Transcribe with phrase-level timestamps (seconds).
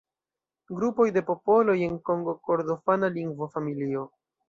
[0.77, 4.13] Grupo de popoloj en Kongo-Kordofana lingvofamilio.